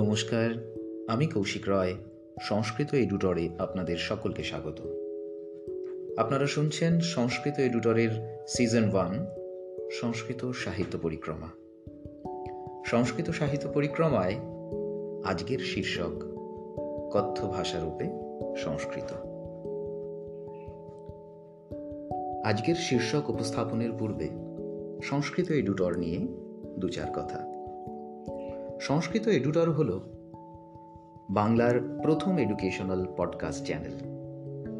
নমস্কার, 0.00 0.74
আমি 1.08 1.26
কৌশিক 1.26 1.62
রয়, 1.68 1.94
সংস্কৃত 2.40 2.94
এডুটরে 2.94 3.48
আপনাদের 3.58 3.96
সকলকে 3.96 4.42
স্বাগত। 4.42 4.80
আপনারা 6.18 6.46
শুনছেন 6.46 7.00
সংস্কৃত 7.00 7.58
এডুটরের 7.58 8.42
সিজন 8.48 8.90
ওয়ান, 8.92 9.26
সংস্কৃত 9.90 10.50
সাহিত্য 10.50 10.98
পরিক্রমা। 10.98 11.48
সংস্কৃত 12.86 13.30
সাহিত্য 13.30 13.68
পরিক্রমায় 13.68 14.34
আজকের 15.24 15.58
শীর্ষক, 15.58 16.22
কথ্য 17.12 17.48
ভাষারূপে 17.48 18.04
সংস্কৃত। 18.56 19.12
আজকের 22.44 22.74
শীর্ষক 22.74 23.30
উপস্থাপনের 23.30 23.92
পূর্বে 23.92 24.28
সংস্কৃত 25.02 25.50
এডুটর 25.50 25.96
নিয়ে 25.98 26.18
দু 26.78 26.88
চার 26.88 27.10
কথা। 27.12 27.49
সংস্কৃত 28.80 29.28
এডুটর 29.28 29.70
হল 29.70 30.00
বাংলার 31.30 31.80
প্রথম 32.02 32.38
এডুকেশনাল 32.38 33.06
পডকাস্ট 33.16 33.66
চ্যানেল, 33.66 33.96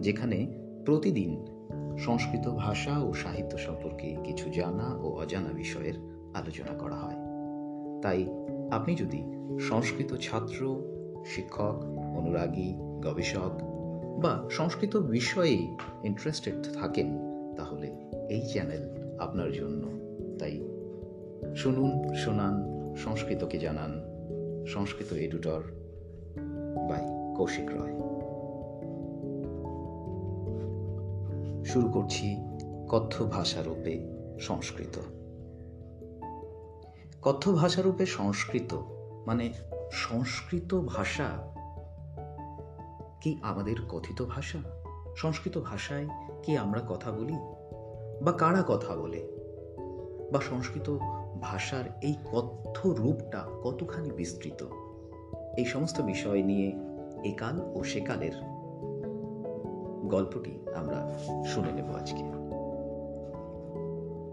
যেখানে 0.00 0.46
প্রতিদিন 0.86 1.46
সংস্কৃত 1.98 2.48
ভাষা 2.48 2.98
ও 2.98 3.12
সাহিত্য 3.12 3.58
সম্পর্কে 3.58 4.16
কিছু 4.24 4.50
জানা 4.50 4.94
ও 4.94 5.16
অজানা 5.16 5.52
বিষয়ের 5.52 5.94
আলোচনা 6.34 6.78
করা 6.78 6.96
হয়। 6.96 7.16
তাই 8.02 8.26
আপনি 8.70 8.94
যদি 8.94 9.24
সংস্কৃত 9.60 10.16
ছাত্র, 10.16 10.82
শিক্ষক, 11.26 11.84
অনুরাগী, 12.18 12.74
গবেষক 12.78 13.52
বা 14.20 14.48
সংস্কৃত 14.50 14.96
বিষয়ে 14.96 15.76
ইন্টারেস্টেড 16.04 16.54
থাকেন, 16.74 17.08
তাহলে 17.56 17.86
এই 18.30 18.42
চ্যানেল 18.52 18.82
আপনার 19.18 19.52
জন্য। 19.52 19.82
তাই 20.38 20.68
শুনুন, 21.56 22.14
শোনান 22.14 22.79
সংস্কৃতকে 22.96 23.58
জানান। 23.58 24.02
সংস্কৃত 24.66 25.12
এডুটর 25.12 25.62
বাই 26.88 27.00
কৌশিক 27.36 27.70
রয়। 27.70 28.00
শুরু 31.64 31.88
করছি 31.88 32.36
কথ্য 32.88 33.24
ভাষারূপে 33.24 34.08
সংস্কৃত। 34.40 35.00
কথ্য 37.22 37.52
ভাষারূপে 37.52 38.06
সংস্কৃত 38.06 38.74
মানে 39.26 39.52
সংস্কৃত 39.92 40.80
ভাষা 40.86 41.54
কি 43.20 43.38
আমাদের 43.42 43.76
কথিত 43.88 44.24
ভাষা? 44.24 44.58
সংস্কৃত 45.16 45.60
ভাষায় 45.60 46.08
কি 46.42 46.56
আমরা 46.56 46.80
কথা 46.88 47.12
বলি? 47.12 47.32
বা 48.24 48.32
কারা 48.32 48.64
কথা 48.68 48.96
বলে? 48.96 49.28
বা 50.32 50.40
সংস্কৃত 50.40 50.98
ভাষার 51.40 51.84
এই 52.00 52.14
কথ্য 52.32 52.88
রূপটা 52.88 53.44
কতখানি 53.62 54.10
বিস্তৃত? 54.10 54.64
এই 55.58 55.64
সমস্ত 55.64 56.00
বিষয় 56.00 56.42
নিয়ে 56.42 56.72
একাল 57.24 57.60
ও 57.74 57.84
সেকালের 57.84 58.32
গল্পটি 60.08 60.58
আমরা 60.74 61.18
শুনে 61.46 61.72
নেব 61.72 61.90
আজকে। 61.90 62.24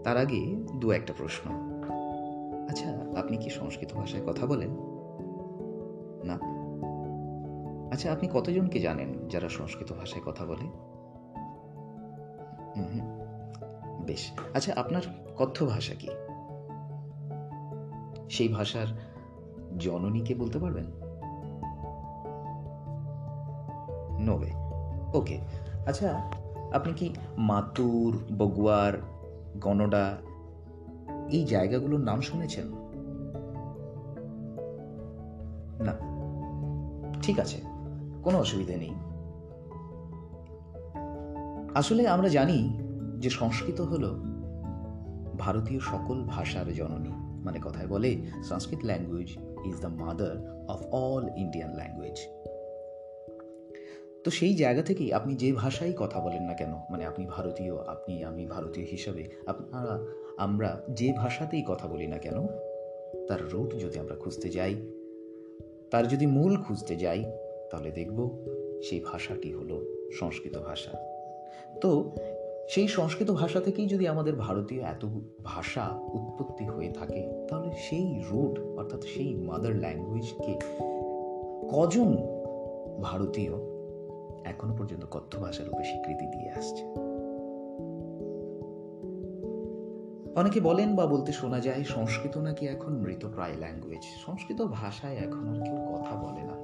তার 0.04 0.16
আগে 0.16 0.56
দু 0.80 0.90
একটা 0.90 1.14
প্রশ্ন। 1.18 1.50
আচ্ছা 2.70 3.18
আপনি 3.18 3.36
কি 3.36 3.50
সংস্কৃত 3.50 3.92
ভাষায় 3.92 4.26
কথা 4.26 4.46
বলেন? 4.46 4.70
না। 6.24 6.38
আচ্ছা 7.92 8.12
আপনি 8.12 8.28
কতজনকে 8.32 8.80
জানেন 8.80 9.28
যারা 9.28 9.48
সংস্কৃত 9.48 9.92
ভাষায় 9.92 10.22
কথা 10.26 10.44
বলে? 10.44 10.70
বেশ। 14.06 14.32
আচ্ছা 14.54 14.72
আপনার 14.76 15.02
কথ্য 15.36 15.66
ভাষা 15.66 15.94
কি? 15.94 16.08
সেই 18.30 18.48
ভাষার 18.48 18.86
জননীকে 19.78 20.34
বলতে 20.34 20.58
পারবেন? 20.58 20.84
নোবে। 24.20 24.52
ওকে। 25.14 25.38
আচ্ছা 25.86 26.30
আপনি 26.72 26.92
কি 26.92 27.14
মাতুর, 27.36 28.18
বগুয়ার 28.38 29.02
গণডা 29.60 30.16
এই 31.30 31.44
জায়গাগুলোর 31.44 32.00
নাম 32.00 32.20
শুনেছেন? 32.20 32.64
না। 35.84 35.92
ঠিক 37.22 37.40
আছে, 37.40 37.60
কোনো 38.22 38.38
অসুবিধে 38.38 38.76
নেই। 38.76 38.94
আসলে 41.74 42.08
আমরা 42.08 42.28
জানি 42.28 42.78
যে 43.18 43.30
সংস্কৃত 43.30 43.80
হল 43.80 44.14
ভারতীয় 45.38 45.80
সকল 45.80 46.24
ভাষার 46.24 46.74
জননী। 46.74 47.12
মানে 47.48 47.60
কথায় 47.64 47.88
বলে 47.88 48.10
Sanskrit 48.42 48.80
language 48.84 49.30
is 49.66 49.76
the 49.80 49.90
mother 50.02 50.34
of 50.68 50.80
all 50.92 51.24
Indian 51.36 51.70
language 51.74 52.18
তো 54.24 54.28
সেই 54.30 54.54
জায়গা 54.54 54.82
থেকেই 54.82 55.12
আপনি 55.12 55.32
যে 55.34 55.52
ভাষাই 55.52 55.92
কথা 55.96 56.18
বলেন 56.20 56.42
না 56.42 56.54
কেন 56.54 56.72
মানে 56.90 57.04
আপনি 57.06 57.26
ভারতীয়, 57.26 57.74
আপনি, 57.86 58.24
আমি 58.24 58.46
ভারতীয় 58.46 58.86
হিসাবে, 58.86 59.24
আপনারা, 59.46 59.94
আমরা 60.38 60.70
যে 60.90 61.08
ভাষাতেই 61.12 61.64
কথা 61.66 61.86
বলি 61.88 62.06
না 62.06 62.18
কেন, 62.18 62.38
তার 63.28 63.40
রুট 63.50 63.70
যদি 63.74 63.96
আমরা 63.98 64.14
খুঁজতে 64.14 64.48
যাই, 64.48 64.74
তার 65.90 66.04
যদি 66.08 66.26
মূল 66.26 66.52
খুঁজতে 66.62 66.94
যাই, 66.96 67.24
তাহলে 67.70 67.90
দেখব 67.90 68.18
সেই 68.82 69.00
ভাষাটি 69.00 69.50
হলো 69.52 69.76
সংস্কৃত 70.12 70.56
ভাষা। 70.58 70.92
তো 71.80 71.90
সেই 72.68 72.88
সংস্কৃত 72.88 73.30
ভাষা 73.30 73.60
থেকেই 73.60 73.86
যদি 73.86 74.08
আমাদের 74.08 74.36
ভারতীয় 74.36 74.82
এত 74.82 75.06
ভাষা 75.44 76.00
উৎপত্তি 76.12 76.64
হয়ে 76.64 76.90
থাকে, 76.90 77.46
তাহলে 77.48 77.72
সেই 77.76 78.22
রুট 78.30 78.78
অর্থাৎ 78.78 79.02
সেই 79.04 79.34
মাদার 79.34 79.74
ল্যাঙ্গুয়েজকে 79.74 80.58
কজন 81.70 82.16
ভারতীয় 83.02 83.52
এখনও 84.44 84.76
পর্যন্ত 84.76 85.04
কথ্য 85.10 85.40
ভাষার 85.40 85.66
রূপে 85.66 85.84
স্বীকৃতি 85.84 86.26
দিয়ে 86.26 86.50
আসছে? 86.50 86.84
অনেকে 90.34 90.60
বলেন 90.60 90.96
বা 90.96 91.06
বলতে 91.06 91.32
শোনা 91.32 91.60
যায়, 91.60 91.84
সংস্কৃত 91.84 92.36
নাকি 92.36 92.66
এখন 92.66 92.92
মৃতপ্রায় 92.92 93.52
ল্যাঙ্গুয়েজ 93.58 94.04
সংস্কৃত 94.26 94.62
ভাষায় 94.62 95.16
এখন 95.16 95.48
আর 95.48 95.64
কেউ 95.64 95.94
কথা 95.94 96.14
বলে 96.16 96.42
না। 96.42 96.56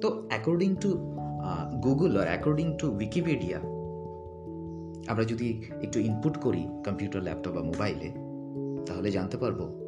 তো 0.00 0.26
অ্যাকর্ডিং 0.28 0.74
টু 0.80 1.18
গুগল 1.82 2.16
আর 2.16 2.26
অ্যাকর্ডিং 2.26 2.76
টু 2.78 2.90
উইকিপিডিয়া 2.90 3.58
আমরা 5.08 5.24
যদি 5.24 5.62
একটু 5.82 6.00
ইনপুট 6.00 6.36
করি 6.36 6.68
কম্পিউটার 6.84 7.22
ল্যাপটপ 7.22 7.50
বা 7.50 7.62
মোবাইলে 7.62 8.12
তাহলে 8.86 9.10
জানতে 9.10 9.36
পারব 9.36 9.82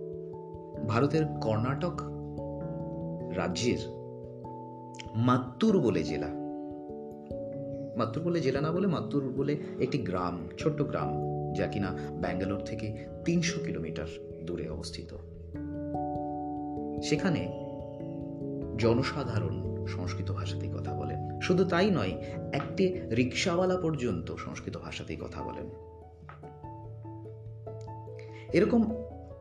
ভারতের 0.88 1.26
কর্ণাটক 1.40 2.00
রাজ্যের 3.36 3.78
মাত্তুর 5.14 5.80
বলে 5.80 6.02
জেলা। 6.02 6.28
মাত্তুর 7.96 8.22
বলে 8.22 8.40
জেলা 8.40 8.60
না 8.60 8.72
বলে 8.72 8.86
মাত্তুর 8.86 9.32
বলে 9.36 9.56
একটি 9.80 9.98
গ্রাম, 9.98 10.48
ছোট্ট 10.58 10.82
গ্রাম, 10.82 11.10
যা 11.52 11.66
কিনা 11.66 11.98
ব্যাঙ্গালোর 12.20 12.60
থেকে 12.60 13.06
তিনশো 13.24 13.60
কিলোমিটার 13.64 14.06
দূরে 14.44 14.68
অবস্থিত। 14.68 15.16
সেখানে 17.02 17.70
জনসাধারণ 18.78 19.73
সংস্কৃত 19.86 20.32
ভাষাতেই 20.32 20.68
কথা 20.68 20.94
বলেন। 20.94 21.40
শুধু 21.40 21.64
তাই 21.64 21.90
নয়, 21.90 22.12
একটি 22.52 23.00
রিক্সাওয়ালা 23.10 23.76
পর্যন্ত 23.76 24.34
সংস্কৃত 24.34 24.78
ভাষাতেই 24.78 25.16
কথা 25.16 25.42
বলেন। 25.42 25.66
এরকম 28.52 28.94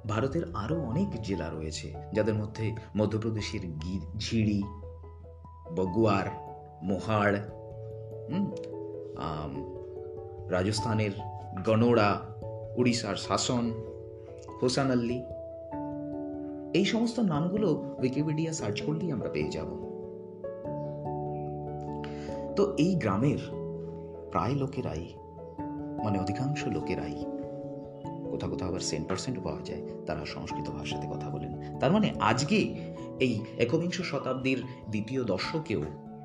ভারতের 0.07 0.41
আরও 0.53 0.79
অনেক 0.79 1.21
জেলা 1.21 1.49
রয়েছে, 1.49 1.93
যাদের 2.13 2.33
মধ্যে 2.33 2.75
মধ্যপ্রদেশের 2.97 3.61
ঝিড়ি, 4.17 4.63
বগুয়ার, 5.75 6.25
মোহাড় 6.83 7.37
রাজস্থানের 10.49 11.11
গনোড়া, 11.66 12.22
উড়িষ্যার 12.75 13.16
শাসন 13.16 13.72
হোসানাল্লি 14.61 15.23
এই 16.73 16.85
সমস্ত 16.85 17.19
নামগুলো 17.19 17.96
উইকিপিডিয়া 17.99 18.53
সার্চ 18.53 18.81
করলেই 18.81 19.11
আমরা 19.11 19.29
পেয়ে 19.29 19.51
যাব। 19.51 19.92
তো 22.55 22.76
এই 22.78 22.96
গ্রামের 22.96 23.40
প্রায় 24.32 24.55
লোকেরাই 24.55 25.14
মানে 26.03 26.20
অধিকাংশ 26.20 26.67
লোকেরাই, 26.67 27.26
কোথাও 28.32 28.50
কোথাও 28.50 28.70
আবার 28.70 28.79
সেন্ট 28.79 29.08
পার্সেন্ট 29.08 29.44
পাওয়া 29.44 29.61
যায়, 29.61 29.82
তারা 30.05 30.26
সংস্কৃত 30.26 30.70
ভাষাতে 30.70 31.08
কথা 31.08 31.29
বলেন। 31.29 31.79
তার 31.79 31.91
মানে 31.91 32.14
আজকে 32.20 32.58
এই 33.20 33.40
একবিংশ 33.58 34.02
শতাব্দীর 34.02 34.64
দ্বিতীয় 34.90 35.23
দশকেও 35.23 35.82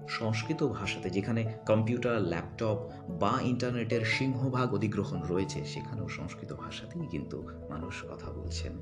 সংস্কৃত 0.09 0.63
ভাষাতে 0.63 1.11
যেখানে 1.11 1.53
কম্পিউটার, 1.67 2.21
ল্যাপটপ 2.21 2.79
বা 3.21 3.41
ইন্টারনেটের 3.43 4.01
সিংহভাগ 4.05 4.75
অধিগ্রহণ 4.75 5.23
রয়েছে, 5.29 5.65
সেখানেও 5.65 6.09
সংস্কৃত 6.09 6.53
ভাষাতেই 6.53 7.07
কিন্তু 7.11 7.47
মানুষ 7.71 8.05
কথা 8.11 8.33
বলছেন। 8.33 8.73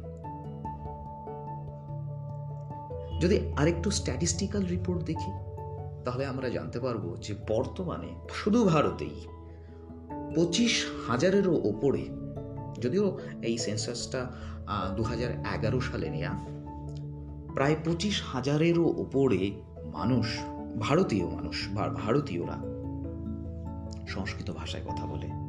যদি 3.21 3.53
আরেকটু 3.57 3.91
স্ট্যাটিস্টিক্যাল 3.91 4.63
রিপোর্ট 4.67 5.03
দেখি 5.03 5.31
তাহলে 6.07 6.27
আমরা 6.27 6.49
জানতে 6.49 6.81
পারব 6.81 7.17
যে 7.21 7.35
বর্তমানে 7.49 8.09
শুধু 8.35 8.65
ভারতেই 8.65 9.17
পঁচিশ 10.35 10.87
হাজারেরও 11.09 11.55
ওপরে, 11.65 12.09
যদিও 12.81 13.19
এই 13.43 13.59
সেন্সাসটা 13.59 14.31
দু 14.97 15.03
হাজার 15.03 15.31
এগারো 15.55 15.81
সালে 15.81 16.11
নেয়া, 16.11 16.33
প্রায় 17.55 17.77
পঁচিশ 17.85 18.23
হাজারেরও 18.33 18.85
ওপরে 18.85 19.51
মানুষ, 19.93 20.39
ভারতীয় 20.81 21.27
মানুষ 21.27 21.69
ভারতীয়রা 21.95 22.57
সংস্কৃত 24.09 24.51
ভাষায় 24.51 24.85
কথা 24.87 25.07
বলে। 25.07 25.46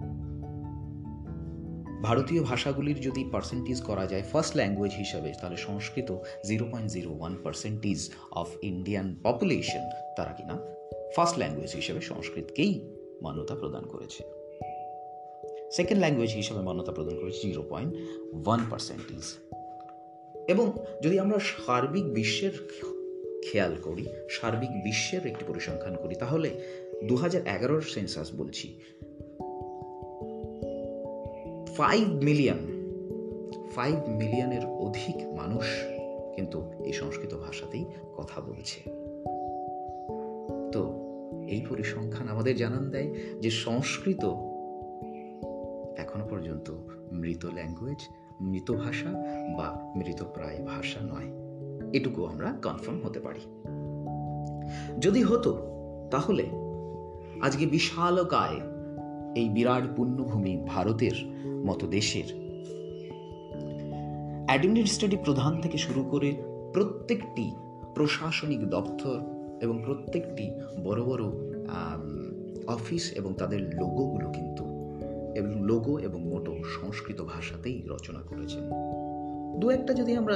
ভারতীয় 2.01 2.43
ভাষাগুলির 2.43 3.01
যদি 3.01 3.29
পার্সেন্টেজ 3.31 3.81
করা 3.81 4.07
যায় 4.07 4.23
ফার্স্ট 4.23 4.55
ল্যাঙ্গুয়েজ 4.55 4.93
হিসাবে, 4.93 5.33
তাহলে 5.41 5.57
Sanskrit 5.57 6.17
zero 6.45 6.65
point 6.65 6.91
zero 6.91 7.17
one 7.17 7.35
percentage 7.43 8.09
of 8.31 8.49
Indian 8.61 9.15
population 9.23 9.89
তারা 10.17 10.31
কিনা 10.31 10.57
ফার্স্ট 11.15 11.37
ল্যাঙ্গুয়েজ 11.37 11.75
হিসেবে 11.75 12.01
সংস্কৃতকেই 12.01 12.91
মান্যতা 13.21 13.55
প্রদান 13.55 13.85
করেছে। 13.85 14.23
সেকেন্ড 15.71 15.99
ল্যাঙ্গুয়েজ 15.99 16.31
হিসেবে 16.31 16.61
মান্যতা 16.61 16.91
প্রদান 16.91 17.19
করেছে 17.19 17.47
জিরো 17.47 17.61
পয়েন্ট 17.69 17.95
ওয়ান 18.47 18.59
পার্সেন্টেজ 18.69 19.37
এবং 20.47 20.77
যদি 21.03 21.19
আমরা 21.19 21.39
সার্বিক 21.39 22.05
বিশ্বের 22.13 22.51
খেয়াল 23.43 23.75
করি, 23.83 24.05
সার্বিক 24.29 24.69
বিশ্বের 24.83 25.27
একটি 25.27 25.45
পরিসংখ্যান 25.47 25.95
করি, 25.95 26.15
তাহলে 26.15 26.49
দু 27.03 27.15
হাজার 27.15 27.81
সেন্সাস 27.81 28.35
বলছি 28.35 28.79
ফাইভ 31.77 32.23
মিলিয়ন 32.23 32.57
ফাইভ 33.75 33.95
মিলিয়নের 34.09 34.65
অধিক 34.65 35.33
মানুষ 35.33 35.65
কিন্তু 36.35 36.71
এই 36.85 36.93
সংস্কৃত 36.93 37.35
ভাষাতেই 37.35 37.85
কথা 38.17 38.41
বলছে। 38.41 38.81
তো 40.71 40.95
এই 41.47 41.65
পরিসংখ্যান 41.69 42.27
আমাদের 42.27 42.55
জানান 42.55 42.89
দেয় 42.89 43.15
যে 43.41 43.49
সংস্কৃত 43.49 44.25
এখনও 45.99 46.27
পর্যন্ত 46.29 46.71
মৃত 47.11 47.45
ল্যাঙ্গুয়েজ, 47.45 48.07
মৃত 48.41 48.71
ভাষা 48.71 49.09
বা 49.57 49.93
মৃতপ্রায় 49.95 50.57
ভাষা 50.65 50.99
নয়। 51.01 51.31
এটুকু 51.93 52.25
আমরা 52.25 52.53
কনফার্ম 52.63 52.99
হতে 53.05 53.19
পারি। 53.19 53.39
যদি 54.99 55.23
হতো, 55.23 55.57
তাহলে 56.11 56.45
আজকে 57.41 57.65
বিশালকায় 57.65 58.77
এই 59.35 59.49
বিরাট 59.49 59.83
পুণ্যভূমি 59.95 60.63
ভারতের 60.67 61.36
মতো 61.67 61.85
দেশের। 61.87 62.27
অ্যাডমিনিস্ট্রেটিভ 64.47 65.19
প্রধান 65.25 65.53
থেকে 65.61 65.77
শুরু 65.77 66.01
করে 66.03 66.29
প্রত্যেকটি 66.73 67.45
প্রশাসনিক 67.95 68.61
দপ্তর 68.69 69.17
এবং 69.61 69.75
প্রত্যেকটি 69.85 70.45
বড় 70.83 71.01
বড় 71.03 71.23
অফিস 72.67 73.03
এবং 73.15 73.31
তাদের 73.33 73.61
লোগোগুলো 73.61 74.27
কিন্তু, 74.31 74.63
এবং 75.35 75.51
লোগো 75.61 75.93
এবং 75.99 76.19
মোটো 76.27 76.51
সংস্কৃত 76.81 77.19
ভাষাতেই 77.21 77.77
রচনা 77.87 78.21
করেছেন। 78.29 78.63
দু 79.59 79.65
একটা 79.69 79.91
যদি 79.93 80.13
আমরা 80.15 80.35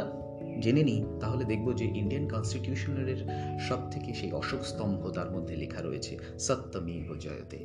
জেনে 0.61 0.83
নিই, 0.83 1.01
তাহলে 1.19 1.43
দেখব 1.43 1.67
যে 1.73 1.85
ইন্ডিয়ান 1.85 2.25
কনস্টিটিউশনের 2.27 3.19
সব 3.59 3.81
থেকে 3.91 4.09
সেই 4.13 4.31
অশোক 4.31 4.61
স্তম্ভ 4.65 5.01
তার 5.09 5.29
মধ্যে 5.31 5.53
লেখা 5.55 5.81
রয়েছে 5.81 6.13
সত্যমী 6.39 6.95
জয়তে 7.19 7.59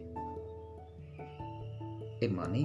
এর 2.20 2.30
মানে 2.30 2.60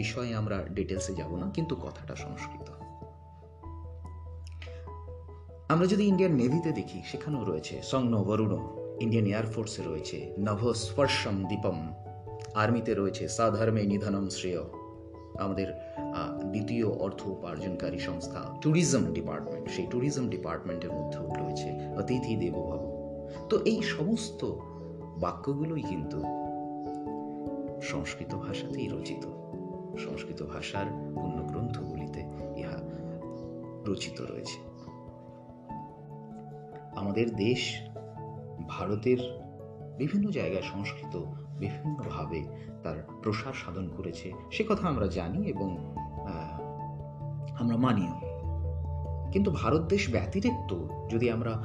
বিষয়ে 0.00 0.30
আমরা 0.40 0.56
ডিটেলসে 0.76 1.12
যাব 1.20 1.32
না, 1.40 1.46
কিন্তু 1.56 1.74
কথাটা 1.84 2.14
সংস্কৃত। 2.24 2.68
আমরা 5.72 5.86
যদি 5.92 6.04
ইন্ডিয়ান 6.10 6.32
নেভিতে 6.40 6.70
দেখি, 6.78 6.98
সেখানেও 7.10 7.42
রয়েছে 7.50 7.74
সংন 7.92 8.14
বরুণ 8.28 8.52
ইন্ডিয়ান 9.04 9.26
এয়ারফোর্সে 9.32 9.80
রয়েছে 9.90 10.18
নভস্পর্শম 10.48 11.36
দীপম 11.50 11.78
আর্মিতে 12.62 12.92
রয়েছে 13.00 13.24
সাধর্মে 13.36 13.82
নিধনম 13.92 14.26
শ্রেয় 14.36 14.62
আমাদের 15.44 15.68
দ্বিতীয় 16.52 16.86
অর্থ 17.04 17.20
উপার্জনকারী 17.36 18.00
সংস্থা 18.08 18.40
ট্যুরিজম 18.62 19.04
ডিপার্টমেন্ট 19.16 19.64
সেই 19.74 19.86
ট্যুরিজম 19.92 20.24
ডিপার্টমেন্টের 20.34 20.92
মধ্যেও 20.98 21.26
রয়েছে 21.40 21.68
অতিথি 22.00 22.34
দেবভাব 22.42 22.82
তো 23.50 23.54
এই 23.70 23.78
সমস্ত 23.94 24.40
বাক্যগুলোই 25.24 25.84
কিন্তু 25.90 26.18
সংস্কৃত 27.90 28.32
ভাষাতেই 28.44 28.88
রচিত। 28.94 29.24
সংস্কৃত 29.98 30.42
ভাষার 30.42 30.86
পূর্ণ 30.86 31.46
গ্রন্থগুলিতে 31.46 32.20
ইহা 32.56 32.78
রচিত 33.86 34.20
রয়েছে। 34.20 34.74
আমাদের 36.96 37.36
দেশ 37.36 37.80
ভারতের 38.68 39.18
বিভিন্ন 39.98 40.30
জায়গায় 40.30 40.62
সংস্কৃত 40.62 41.16
বিভিন্নভাবে 41.58 42.44
তার 42.82 43.08
প্রসার 43.22 43.52
সাধন 43.52 43.88
করেছে। 43.88 44.32
সে 44.50 44.64
কথা 44.68 44.88
আমরা 44.88 45.06
জানি 45.06 45.46
এবং 45.48 45.96
আমরা 47.60 47.76
মানিও। 47.76 48.34
কিন্তু 49.32 49.50
ভারত 49.50 49.82
দেশ 49.82 50.12
ব্যতিরিক্ত 50.12 50.74
যদি 51.10 51.30
আমরা 51.30 51.64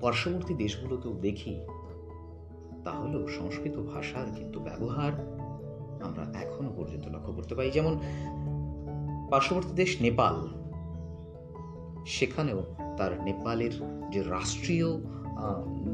পার্শ্ববর্তী 0.00 0.54
দেশগুলোতেও 0.54 1.12
দেখি, 1.12 1.60
তাহলেও 2.84 3.28
সংস্কৃত 3.28 3.82
ভাষার 3.82 4.26
কিন্তু 4.36 4.60
ব্যবহার 4.60 5.33
আমরা 6.04 6.38
এখনও 6.38 6.72
পর্যন্ত 6.76 7.06
লক্ষ্য 7.06 7.32
করতে 7.32 7.54
পারি। 7.54 7.70
যেমন, 7.70 7.98
পার্শ্ববর্তী 9.30 9.74
দেশ 9.74 9.96
নেপাল। 10.00 10.48
সেখানেও 12.06 12.62
তার 12.96 13.24
নেপালের 13.24 13.70
যে 14.10 14.22
রাষ্ট্রীয় 14.22 14.86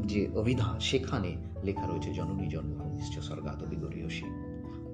যে 0.06 0.28
অভিধান, 0.34 0.78
সেখানে 0.78 1.36
লেখা 1.64 1.86
রয়েছে 1.86 2.14
জননী 2.14 2.48
জন্মভূমিষ্ঠ 2.48 3.18
স্বর্গাত 3.18 3.64
বিগরীয়সী। 3.64 4.24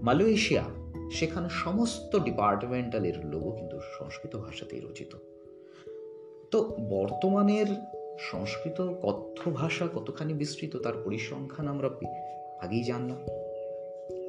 মালয়েশিয়া, 0.02 0.62
সেখানে 1.10 1.48
সমস্ত 1.50 2.18
ডিপার্টমেন্টালের 2.18 3.26
লোগো 3.26 3.50
কিন্তু 3.50 3.80
সংস্কৃত 3.98 4.36
ভাষাতেই 4.36 4.80
রচিত। 4.80 5.16
তো 6.50 6.76
বর্তমানের 6.90 7.66
সংস্কৃত 8.18 8.92
কথ্য 9.02 9.50
ভাষা 9.50 9.86
কতখানি 9.94 10.34
বিস্তৃত, 10.34 10.76
তার 10.76 10.92
পরিসংখ্যান 11.04 11.68
আমরা 11.68 11.88
আগেই 12.62 12.82
জানলাম। 12.82 13.45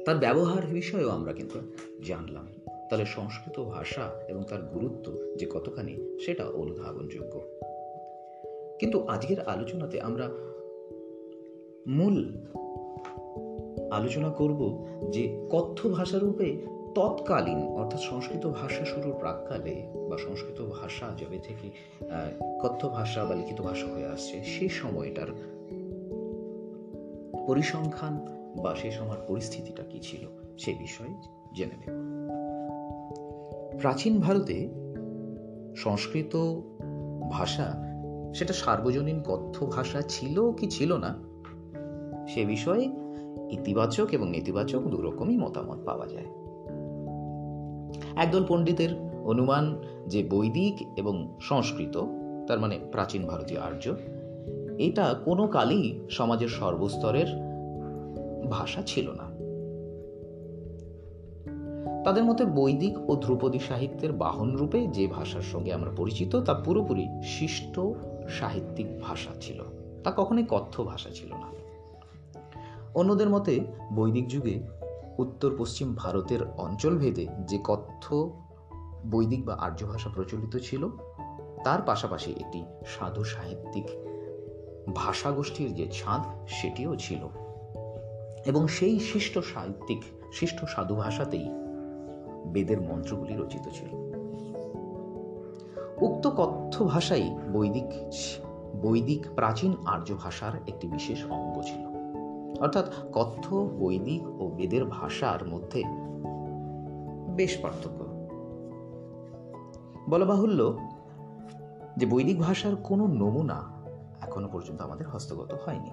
তার 0.08 0.16
ব্যবহার 0.16 0.66
বিষয়েও 0.66 1.08
আমরা 1.08 1.32
কিন্তু 1.32 1.58
জানলাম। 2.06 2.46
তাহলে 2.90 3.04
সংস্কৃত 3.06 3.64
ভাষা 3.64 4.10
এবং 4.28 4.44
তার 4.44 4.62
গুরুত্ব 4.62 5.12
যে 5.36 5.46
কতখানি, 5.46 6.18
সেটা 6.26 6.44
অনুধাবনযোগ্য। 6.46 7.40
কিন্তু 8.80 9.06
আজকের 9.06 9.40
আলোচনাতে 9.40 10.00
আমরা 10.00 10.28
মূল 11.86 12.32
আলোচনা 13.90 14.30
করব 14.30 14.86
যে 15.10 15.46
কথ্য 15.50 15.88
ভাষারূপে 15.88 16.56
তৎকালীন, 16.94 17.58
অর্থাৎ 17.58 18.00
সংস্কৃত 18.00 18.46
ভাষা 18.46 18.84
শুরুর 18.84 19.14
প্রাককালে 19.18 19.86
বা 20.10 20.18
সংস্কৃত 20.18 20.66
ভাষা 20.66 21.06
যবে 21.18 21.38
থেকে 21.38 21.70
কথ্য 22.60 22.88
ভাষা 22.88 23.24
বা 23.24 23.34
লিখিত 23.34 23.60
ভাষা 23.60 23.86
হয়ে 23.86 24.06
আসছে 24.06 24.44
সেই 24.44 24.68
সময়টার 24.68 25.28
পরিসংখ্যান 27.46 28.37
বা 28.62 28.74
সে 28.74 28.90
সময়ের 28.90 29.22
পরিস্থিতিটা 29.28 29.82
কি 29.82 30.00
ছিল 30.02 30.26
সে 30.58 30.74
বিষয়ে 30.78 31.14
জেনে 31.54 31.76
নেব। 31.86 31.94
প্রাচীন 33.78 34.20
ভারতে 34.20 34.68
সংস্কৃত 35.76 36.60
ভাষা 37.30 37.88
সেটা 38.34 38.52
সার্বজনীন 38.52 39.22
কথ্য 39.22 39.66
ভাষা 39.66 40.02
ছিল 40.02 40.52
কি 40.52 40.66
ছিল 40.70 40.96
না, 40.96 41.14
সে 42.28 42.44
বিষয়ে 42.44 42.84
ইতিবাচক 43.50 44.06
এবং 44.10 44.30
নেতিবাচক 44.30 44.80
দুরকমই 44.80 45.36
মতামত 45.36 45.78
পাওয়া 45.84 46.06
যায়। 46.06 46.26
একদল 48.16 48.44
পণ্ডিতের 48.48 48.88
অনুমান 49.24 49.82
যে 50.06 50.26
বৈদিক 50.30 50.86
এবং 50.96 51.36
সংস্কৃত, 51.40 51.96
তার 52.48 52.58
মানে 52.58 52.78
প্রাচীন 52.92 53.26
ভারতীয় 53.26 53.60
আর্য, 53.60 53.94
এটা 54.78 55.14
কোনো 55.24 55.46
কালই 55.46 56.00
সমাজের 56.10 56.48
সর্বস্তরের 56.48 57.47
ভাষা 58.46 58.82
ছিল 58.82 59.10
না। 59.10 59.38
তাদের 62.04 62.24
মতে 62.24 62.44
বৈদিক 62.44 63.10
ও 63.10 63.16
ধ্রুপদী 63.16 63.58
সাহিত্যের 63.58 64.12
বাহন 64.12 64.56
রূপে 64.56 64.86
যে 64.86 65.06
ভাষার 65.06 65.42
সঙ্গে 65.42 65.72
আমরা 65.72 65.90
পরিচিত, 65.96 66.36
তা 66.36 66.54
পুরোপুরি 66.54 67.08
শিষ্ট 67.22 67.80
সাহিত্যিক 68.28 69.00
ভাষা 69.00 69.30
ছিল। 69.40 69.62
তা 70.04 70.12
কখনোই 70.16 70.46
কথ্য 70.48 70.84
ভাষা 70.84 71.10
ছিল 71.10 71.32
না। 71.32 71.58
অন্যদের 72.94 73.30
মতে, 73.30 73.60
বৈদিক 73.94 74.28
যুগে 74.28 74.60
উত্তর 75.18 75.54
পশ্চিম 75.58 75.94
ভারতের 75.94 76.38
অঞ্চলভেদে 76.56 77.26
যে 77.46 77.58
কথ্য, 77.64 78.36
বৈদিক 79.10 79.44
বা 79.44 79.54
আর্য 79.54 79.86
ভাষা 79.86 80.10
প্রচলিত 80.14 80.56
ছিল, 80.56 80.88
তার 81.64 81.82
পাশাপাশি 81.82 82.30
একটি 82.30 82.64
সাধু 82.86 83.24
সাহিত্যিক 83.24 83.84
ভাষাগোষ্ঠীর 84.94 85.74
যে 85.74 85.86
ছাঁদ, 85.92 86.22
সেটিও 86.48 86.96
ছিল। 86.96 87.47
এবং 88.48 88.68
সেই 88.68 88.98
শিষ্ট 88.98 89.38
সাহিত্যিক, 89.38 90.02
শিষ্ট 90.32 90.64
সাধু 90.64 90.94
ভাষাতেই 90.94 91.48
বেদের 92.46 92.80
মন্ত্রগুলি 92.80 93.34
রচিত 93.36 93.68
ছিল। 93.68 93.88
উক্ত 96.00 96.30
কথ্য 96.36 96.84
ভাষাই 96.84 97.38
বৈদিক 97.52 97.84
বৈদিক 98.82 99.26
প্রাচীন 99.34 99.74
আর্য 99.86 100.14
ভাষার 100.14 100.52
একটি 100.66 100.88
বিশেষ 100.88 101.24
অঙ্গ 101.30 101.62
ছিল। 101.62 101.84
অর্থাৎ 102.62 102.84
কথ্য, 103.12 103.56
বৈদিক 103.80 104.42
ও 104.42 104.48
বেদের 104.56 104.84
ভাষার 104.84 105.46
মধ্যে 105.48 105.82
বেশ 107.28 107.58
পার্থক্য। 107.62 108.04
বলা 110.10 110.24
বাহুল্য 110.24 110.78
যে 111.96 112.06
বৈদিক 112.06 112.38
ভাষার 112.38 112.76
কোনো 112.76 113.06
নমুনা 113.06 113.64
এখনও 114.22 114.48
পর্যন্ত 114.52 114.82
আমাদের 114.82 115.08
হস্তগত 115.08 115.54
হয়নি। 115.64 115.90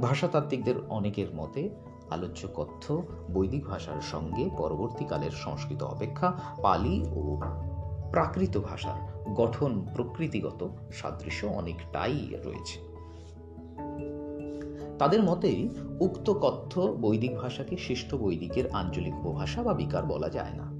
ভাষাতাত্ত্বিকদের 0.00 0.74
অনেকের 0.88 1.26
মতে, 1.34 1.70
আলোচ্য 2.10 2.48
কথ্য 2.54 3.02
বৈদিক 3.34 3.66
ভাষার 3.66 4.00
সঙ্গে 4.00 4.50
পরবর্তীকালের 4.58 5.30
সংস্কৃত 5.30 5.82
অপেক্ষা 5.82 6.40
পালি 6.62 7.04
ও 7.14 7.40
প্রাকৃত 8.10 8.58
ভাষার 8.58 9.32
গঠন 9.34 9.86
প্রকৃতিগত 9.94 10.68
সাদৃশ্য 10.92 11.46
অনেকটাই 11.46 12.28
রয়েছে। 12.44 12.78
তাদের 14.98 15.22
মতে, 15.22 15.68
উক্ত 16.00 16.32
কথ্য 16.32 16.80
বৈদিক 16.80 17.36
ভাষাকে 17.36 17.76
শিষ্ট 17.76 18.14
বৈদিকের 18.14 18.70
আঞ্চলিক 18.70 19.14
উপভাষা 19.14 19.62
বা 19.62 19.74
বিকার 19.74 20.06
বলা 20.06 20.28
যায় 20.28 20.54
না। 20.56 20.76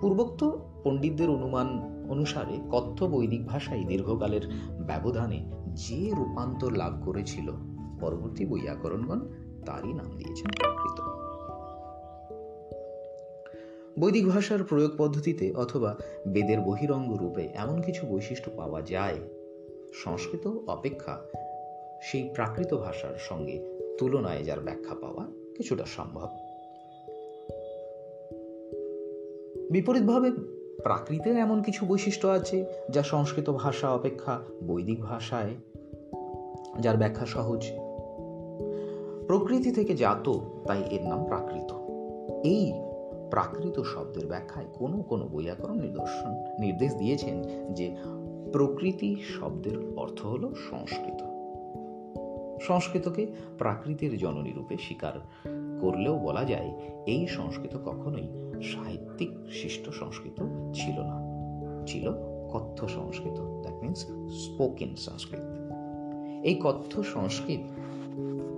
পূর্বোক্ত 0.00 0.50
পণ্ডিতদের 0.84 1.30
অনুমান 1.30 1.68
অনুসারে, 2.08 2.58
কথ্য 2.70 3.04
বৈদিক 3.04 3.46
ভাষাই 3.46 3.84
দীর্ঘকালের 3.84 4.50
ব্যবধানে 4.80 5.61
যে 5.74 6.10
রূপান্তর 6.10 6.72
লাভ 6.72 7.02
করেছিল, 7.04 7.52
পরবর্তী 8.00 8.46
বৈয়াকরণগণ 8.46 9.20
তারই 9.66 9.92
নাম 9.92 10.10
দিয়েছেন 10.16 10.50
প্রাকৃত। 10.58 11.00
বৈদিক 13.98 14.26
ভাষার 14.26 14.64
প্রয়োগ 14.64 14.90
পদ্ধতিতে 14.98 15.52
অথবা 15.52 15.96
বেদের 16.28 16.60
বহিরঙ্গ 16.60 17.16
রূপে 17.16 17.48
এমন 17.54 17.82
কিছু 17.82 18.06
বৈশিষ্ট্য 18.06 18.50
পাওয়া 18.56 18.82
যায়। 18.82 19.18
সংস্কৃত 19.92 20.46
অপেক্ষা 20.46 21.20
সেই 22.02 22.30
প্রাকৃত 22.34 22.74
ভাষার 22.74 23.14
সঙ্গে 23.18 23.78
তুলনায় 23.98 24.44
যার 24.44 24.60
ব্যাখ্যা 24.60 24.94
পাওয়া 24.94 25.26
কিছুটা 25.56 25.84
সম্ভব। 25.84 26.28
বিপরীতভাবে 29.70 30.30
প্রাকৃতের 30.82 31.36
এমন 31.36 31.62
কিছু 31.62 31.86
বৈশিষ্ট্য 31.86 32.28
আছে 32.28 32.64
যা 32.90 33.02
সংস্কৃত 33.02 33.50
ভাষা 33.50 33.90
অপেক্ষা 33.90 34.40
বৈদিক 34.66 35.00
ভাষায়, 35.00 35.54
যার 36.80 36.96
ব্যাখ্যা 36.96 37.26
সহজ। 37.26 37.70
প্রকৃতি 39.26 39.72
থেকে 39.72 39.94
জাত, 39.94 40.28
তাই 40.66 40.82
এর 40.90 41.06
নাম 41.06 41.24
প্রাকৃত। 41.24 41.72
এই 42.44 42.72
প্রাকৃত 43.30 43.80
শব্দের 43.80 44.26
ব্যাখ্যায় 44.26 44.66
কোনো 44.74 45.02
কোনো 45.02 45.28
বৈয়াকরণ 45.28 45.80
নিদর্শন, 45.80 46.30
নির্দেশ 46.60 46.94
দিয়েছেন 46.94 47.42
যে 47.74 47.96
প্রকৃতি 48.52 49.16
শব্দের 49.40 49.94
অর্থ 49.96 50.26
হল 50.26 50.54
সংস্কৃত। 50.70 51.31
সংস্কৃতকে 52.66 53.26
প্রাকৃতির 53.58 54.18
জননী 54.18 54.52
রূপে 54.52 54.76
স্বীকার 54.76 55.12
করলেও 55.80 56.18
বলা 56.18 56.44
যায়, 56.44 56.70
এই 57.06 57.26
সংস্কৃত 57.26 57.76
কখনোই 57.84 58.28
সাহিত্যিক 58.62 59.30
শিষ্ট 59.50 59.90
সংস্কৃত 59.90 60.42
ছিল 60.74 61.00
না। 61.00 61.32
ছিল 61.86 62.12
কথ্য 62.52 62.88
Sanskrit 62.88 63.60
that 63.60 63.74
means 63.74 64.06
spoken 64.30 64.94
Sanskrit. 64.96 65.40
এই 66.44 66.60
কথ্য 66.64 67.02
সংস্কৃত 67.02 67.60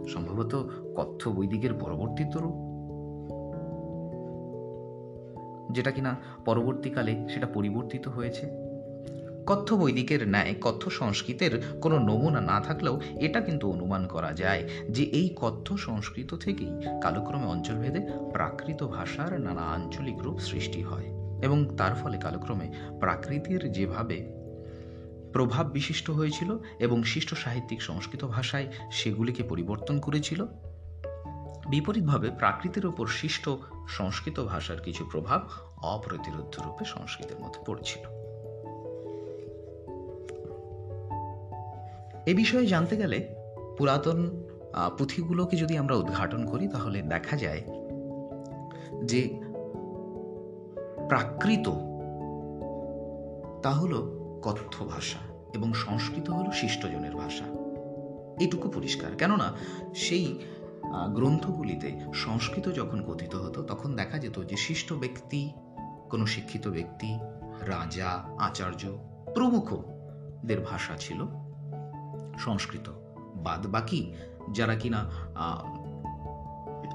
সম্ভবত 0.07 0.69
কথ্য 0.97 1.31
বৈদিকের 1.31 1.75
পরবর্তী 1.75 2.25
রূপ 2.35 2.75
যেটা 5.73 5.91
কিনা 5.91 6.17
পরবর্তীকালে 6.45 7.29
সেটা 7.29 7.47
পরিবর্তিত 7.47 8.09
হয়েছে। 8.09 8.64
কথ্য 9.47 9.75
বৈদিকের 9.75 10.29
ন্যায় 10.29 10.55
কথ্য 10.61 10.91
সংস্কৃতের 10.91 11.79
কোনো 11.81 11.99
নমুনা 11.99 12.41
না 12.41 12.61
থাকলেও 12.61 13.01
এটা 13.21 13.41
কিন্তু 13.41 13.71
অনুমান 13.71 14.07
করা 14.07 14.33
যায় 14.33 14.69
যে 14.91 15.03
এই 15.03 15.35
কথ্য 15.37 15.79
সংস্কৃত 15.79 16.35
থেকেই 16.35 16.73
কালক্রমে 17.03 17.47
অঞ্চলভেদে 17.47 18.01
প্রাকৃত 18.33 18.83
ভাষার 18.87 19.41
নানা 19.41 19.61
আঞ্চলিক 19.61 20.19
রূপ 20.19 20.39
সৃষ্টি 20.39 20.83
হয় 20.83 21.05
এবং 21.43 21.77
তার 21.77 21.95
ফলে 21.95 22.19
কালক্রমে 22.19 22.73
প্রাকৃতির 23.01 23.73
যেভাবে 23.73 24.45
প্রভাব 25.33 25.67
বিশিষ্ট 25.67 26.11
হয়েছিল 26.11 26.59
এবং 26.79 27.05
শিষ্ট 27.05 27.35
সাহিত্যিক 27.35 27.83
সংস্কৃত 27.83 28.25
ভাষায় 28.25 28.73
সেগুলিকে 28.93 29.43
পরিবর্তন 29.43 30.01
করেছিল, 30.01 30.47
বিপরীতভাবে 31.69 32.31
প্রাকৃতির 32.31 32.87
ওপর 32.87 33.07
শিষ্ট 33.07 33.49
সংস্কৃত 33.89 34.45
ভাষার 34.45 34.81
কিছু 34.81 35.05
প্রভাব 35.05 35.49
অপ্রতিরোধ 35.83 36.55
রূপে 36.65 36.85
সংস্কৃতের 36.85 37.41
মধ্যে 37.41 37.61
পড়ছিল। 37.67 38.24
এ 42.27 42.35
বিষয়ে 42.35 42.67
জানতে 42.67 42.97
গেলে 42.97 43.35
পুরাতন 43.79 44.45
পুঁথিগুলোকে 44.99 45.57
যদি 45.57 45.79
আমরা 45.79 45.95
উদ্ঘাটন 45.95 46.47
করি, 46.47 46.69
তাহলে 46.69 47.03
দেখা 47.03 47.37
যায় 47.37 47.63
যে 49.05 49.41
প্রাকৃত 51.09 51.69
তা 53.63 53.71
হলো 53.71 54.25
কথ্য 54.43 54.87
ভাষা 54.87 55.19
এবং 55.55 55.73
সংস্কৃত 55.73 56.31
হলো 56.31 56.51
শিষ্টজনের 56.51 57.15
ভাষা। 57.17 57.45
এটুকু 58.41 58.71
পরিষ্কার। 58.71 59.17
কেননা 59.17 59.53
সেই 59.95 60.39
গ্রন্থগুলিতে 61.15 62.01
সংস্কৃত 62.15 62.73
যখন 62.73 63.03
কথিত 63.03 63.35
হতো, 63.35 63.63
তখন 63.63 63.97
দেখা 63.97 64.19
যেত 64.19 64.43
যে 64.45 64.57
শিষ্ট 64.57 64.93
ব্যক্তি, 64.93 65.53
কোনো 66.11 66.27
শিক্ষিত 66.27 66.69
ব্যক্তি, 66.69 67.19
রাজা, 67.61 68.09
আচার্য 68.39 68.99
প্রমুখদের 69.35 70.61
ভাষা 70.61 70.97
ছিল। 70.99 71.27
সংস্কৃত। 72.39 72.93
বাদ 73.35 73.67
বাকি 73.67 74.15
যারা 74.53 74.75
কিনা 74.75 75.11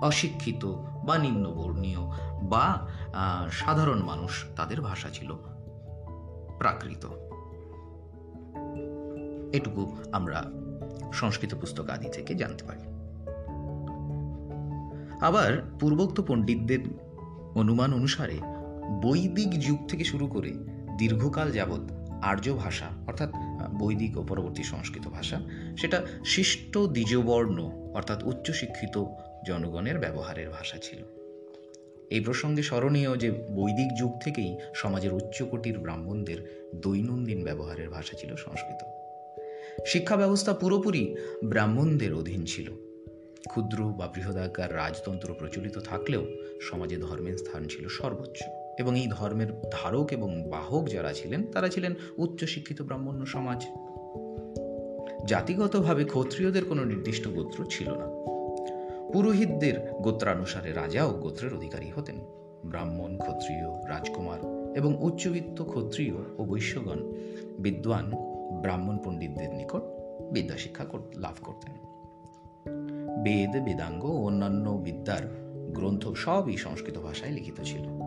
অশিক্ষিত 0.02 0.66
বা 1.06 1.18
নিম্নবর্ণীয় 1.18 2.00
বা 2.44 2.88
সাধারণ 3.52 4.00
মানুষ, 4.00 4.46
তাদের 4.56 4.82
ভাষা 4.82 5.10
ছিল 5.10 5.34
প্রাকৃত। 6.58 7.06
এটুকু 9.56 9.98
আমরা 10.12 10.44
সংস্কৃত 11.14 11.56
পুস্তক 11.56 11.90
আদি 11.90 12.10
থেকে 12.10 12.36
জানতে 12.36 12.64
পারি। 12.66 12.82
আবার 15.22 15.72
পূর্বোক্ত 15.80 16.22
পণ্ডিতদের 16.28 16.80
অনুমান 17.56 17.94
অনুসারে, 17.94 18.40
বৈদিক 19.02 19.60
যুগ 19.60 19.88
থেকে 19.88 20.04
শুরু 20.04 20.28
করে 20.28 20.54
দীর্ঘকাল 20.98 21.52
যাবৎ 21.52 21.92
আর্য 22.22 22.54
ভাষা, 22.54 22.86
অর্থাৎ 23.08 23.30
বৈদিক 23.80 24.18
ও 24.18 24.24
পরবর্তী 24.24 24.64
সংস্কৃত 24.64 25.08
ভাষা, 25.08 25.42
সেটা 25.78 26.06
শিষ্ট 26.26 26.78
দ্বিজবর্ণ 26.78 27.58
অর্থাৎ 27.94 28.24
উচ্চশিক্ষিত 28.24 29.06
জনগণের 29.48 30.00
ব্যবহারের 30.00 30.50
ভাষা 30.50 30.78
ছিল। 30.78 31.04
এই 32.10 32.20
প্রসঙ্গে 32.20 32.64
স্মরণীয় 32.64 33.18
যে 33.18 33.32
বৈদিক 33.32 33.90
যুগ 33.98 34.12
থেকেই 34.20 34.58
সমাজের 34.76 35.14
উচ্চকোটির 35.14 35.80
ব্রাহ্মণদের 35.80 36.70
দৈনন্দিন 36.76 37.44
ব্যবহারের 37.44 37.90
ভাষা 37.90 38.18
ছিল 38.18 38.36
সংস্কৃত। 38.36 38.82
শিক্ষা 39.88 40.16
ব্যবস্থা 40.16 40.54
পুরোপুরি 40.54 41.16
ব্রাহ্মণদের 41.46 42.14
অধীন 42.14 42.46
ছিল। 42.46 42.72
ক্ষুদ্র 43.48 43.84
বা 43.84 44.08
বৃহদাকার 44.08 44.76
রাজতন্ত্র 44.76 45.34
প্রচলিত 45.34 45.78
থাকলেও 45.80 46.24
সমাজে 46.62 46.98
ধর্মের 46.98 47.38
স্থান 47.38 47.64
ছিল 47.64 47.88
সর্বোচ্চ। 47.88 48.40
এবং 48.80 49.00
এই 49.00 49.08
ধর্মের 49.08 49.62
ধারক 49.72 50.08
এবং 50.12 50.50
বাহক 50.50 50.88
যারা 50.88 51.14
ছিলেন, 51.14 51.44
তারা 51.44 51.70
ছিলেন 51.70 51.94
উচ্চশিক্ষিত 52.18 52.82
ব্রাহ্মণ্য 52.82 53.26
সমাজ। 53.26 53.66
জাতিগতভাবে 55.28 56.04
ক্ষত্রিয়দের 56.04 56.66
কোনো 56.66 56.86
নির্দিষ্ট 56.86 57.28
গোত্র 57.28 57.66
ছিল 57.70 57.90
না। 57.90 58.06
পুরোহিতদের 59.14 59.94
গোত্রানুসারে 60.02 60.74
রাজাও 60.74 61.10
গোত্রের 61.10 61.54
অধিকারী 61.54 61.92
হতেন। 61.96 62.16
ব্রাহ্মণ, 62.66 63.18
ক্ষত্রিয়, 63.18 63.88
রাজকুমার 63.88 64.40
এবং 64.76 64.98
উচ্চবিত্ত 65.00 65.64
ক্ষত্রিয় 65.64 66.14
ও 66.38 66.46
বৈশ্যগণ 66.46 67.14
বিদ্বান 67.60 68.12
ব্রাহ্মণ 68.62 68.98
পণ্ডিতদের 68.98 69.56
নিকট 69.56 69.82
বিদ্যাশিক্ষা 70.32 70.86
লাভ 71.16 71.36
করতেন। 71.42 71.74
বেদ, 73.24 73.64
বেদাঙ্গ 73.66 74.06
ও 74.06 74.26
অন্যান্য 74.26 74.70
বিদ্যার 74.84 75.50
গ্রন্থ 75.74 76.08
সবই 76.08 76.58
সংস্কৃত 76.58 76.98
ভাষায় 76.98 77.32
লিখিত 77.32 77.62
ছিল। 77.64 77.99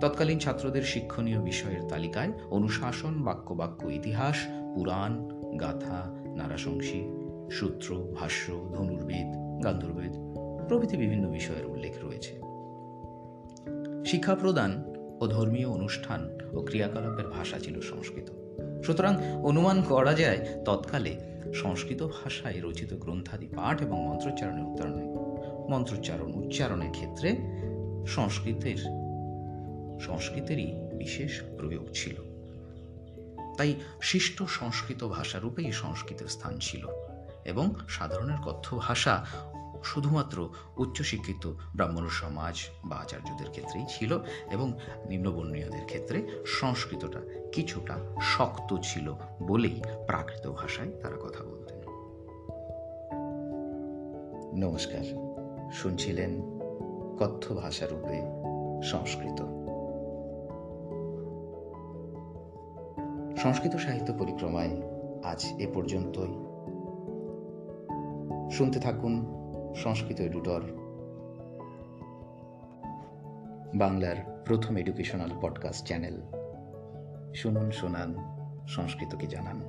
তৎকালীন 0.00 0.38
ছাত্রদের 0.38 0.82
শিক্ষণীয় 0.82 1.40
বিষয়ের 1.40 1.88
তালিকায় 1.88 2.32
অনুশাসন 2.50 3.22
বাক্য 3.22 3.54
বাক্য 3.54 3.86
ইতিহাস, 3.88 4.36
পুরাণ, 4.74 5.12
গাথা, 5.60 6.14
নারাশংসী, 6.34 7.02
সূত্র, 7.50 8.14
ভাষ্য, 8.14 8.70
ধনুর্বেদ, 8.74 9.28
গান্ধর্বেদ 9.64 10.12
প্রভৃতি 10.68 10.96
বিভিন্ন 10.96 11.28
বিষয়ের 11.28 11.66
উল্লেখ 11.66 11.92
রয়েছে। 12.02 12.40
শিক্ষা 14.04 14.34
প্রদান 14.34 14.84
ও 15.20 15.26
ধর্মীয় 15.26 15.68
অনুষ্ঠান 15.68 16.38
ও 16.52 16.62
ক্রিয়াকলাপের 16.62 17.26
ভাষা 17.26 17.58
ছিল 17.58 17.80
সংস্কৃত। 17.80 18.28
সুতরাং 18.82 19.16
অনুমান 19.42 19.82
করা 19.82 20.14
যায়, 20.14 20.46
তৎকালে 20.64 21.16
সংস্কৃত 21.54 22.02
ভাষায় 22.02 22.60
রচিত 22.62 22.94
গ্রন্থাদি 22.94 23.46
পাঠ 23.46 23.82
এবং 23.82 24.06
মন্ত্রোচ্চারণের 24.06 24.64
উত্তরণে 24.64 25.04
মন্ত্রোচ্চারণ 25.72 26.32
উচ্চারণের 26.34 26.90
ক্ষেত্রে 26.90 27.36
সংস্কৃতের 28.06 29.05
সংস্কৃতেরই 30.00 30.74
বিশেষ 30.94 31.40
প্রয়োগ 31.40 31.88
ছিল। 31.94 32.14
তাই 33.58 33.74
শিষ্ট 34.02 34.42
সংস্কৃত 34.42 35.08
ভাষারূপেই 35.08 35.72
সংস্কৃতের 35.72 36.26
স্থান 36.26 36.58
ছিল 36.58 36.86
এবং 37.44 37.74
সাধারণের 37.88 38.38
কথ্য 38.44 38.76
ভাষা 38.76 39.26
শুধুমাত্র 39.84 40.48
উচ্চশিক্ষিত 40.76 41.52
ব্রাহ্মণ 41.76 42.08
সমাজ 42.08 42.54
বা 42.84 42.96
আচার্যদের 42.96 43.50
ক্ষেত্রেই 43.50 43.84
ছিল 43.88 44.18
এবং 44.50 44.78
নিম্নবর্ণীয়দের 45.08 45.84
ক্ষেত্রে 45.84 46.28
সংস্কৃতটা 46.46 47.20
কিছুটা 47.52 47.98
শক্ত 48.22 48.76
ছিল 48.82 49.14
বলেই 49.42 49.82
প্রাকৃত 50.06 50.52
ভাষায় 50.52 50.90
তারা 51.02 51.16
কথা 51.16 51.44
বলতেন। 51.44 51.76
নমস্কার। 54.62 55.26
শুনছিলেন 55.72 56.42
কথ্য 57.18 57.54
ভাষারূপে 57.54 58.22
সংস্কৃত। 58.82 59.55
সংস্কৃত 63.46 63.76
সাহিত্য 63.76 64.12
পরিক্রমায় 64.18 64.82
আজ 65.24 65.44
এ 65.58 65.66
পর্যন্তই। 65.74 66.34
শুনতে 68.50 68.80
থাকুন 68.80 69.26
সংস্কৃত 69.74 70.20
এডুটর 70.20 70.60
বাংলার 73.76 74.42
প্রথম 74.44 74.76
এডুকেশনাল 74.76 75.30
পডকাস্ট 75.40 75.86
চ্যানেল। 75.86 76.20
শুনুন, 77.34 77.70
শোনান, 77.70 78.14
সংস্কৃতকে 78.68 79.26
জানান। 79.26 79.62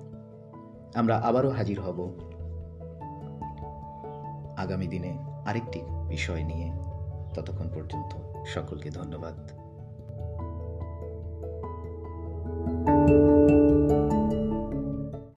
আমরা 0.96 1.17
আবারও 1.17 1.50
হাজির 1.50 1.81
হব 1.81 2.17
আগামী 4.57 4.88
দিনে 4.88 5.17
আরেকটি 5.46 5.81
বিষয় 6.10 6.43
নিয়ে। 6.43 6.72
ততক্ষণ 7.34 7.69
পর্যন্ত 7.75 8.43
সকলকে 8.46 8.89
ধন্যবাদ। 8.89 9.50